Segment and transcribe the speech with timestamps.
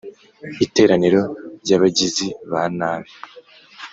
[0.65, 1.21] Iteraniro
[1.63, 3.11] ry’abagizi ba nabi